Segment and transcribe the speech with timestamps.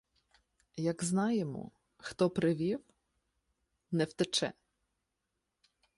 [0.77, 2.83] —Як знаємо, хто привів,—
[3.91, 4.53] не втече.